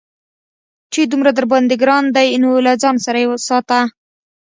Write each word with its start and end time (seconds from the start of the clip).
چې 0.93 1.01
دومره 1.11 1.31
درباندې 1.37 1.75
گران 1.81 2.05
دى 2.15 2.27
نو 2.43 2.49
له 2.65 2.73
ځان 2.81 2.95
سره 3.05 3.17
يې 3.23 3.27
ساته. 3.47 3.79